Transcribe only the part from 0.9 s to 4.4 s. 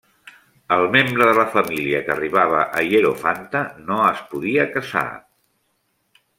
membre de la família que arribava a hierofanta no es